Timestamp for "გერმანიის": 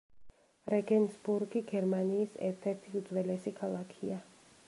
1.73-2.39